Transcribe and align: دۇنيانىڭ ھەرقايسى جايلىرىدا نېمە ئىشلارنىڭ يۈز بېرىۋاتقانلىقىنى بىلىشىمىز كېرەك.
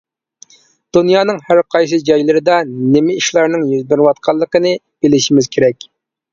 دۇنيانىڭ 0.97 1.41
ھەرقايسى 1.49 1.99
جايلىرىدا 2.07 2.57
نېمە 2.97 3.19
ئىشلارنىڭ 3.21 3.69
يۈز 3.75 3.87
بېرىۋاتقانلىقىنى 3.95 4.75
بىلىشىمىز 5.07 5.55
كېرەك. 5.57 5.91